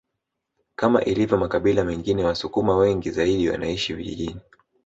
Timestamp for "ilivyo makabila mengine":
1.03-2.23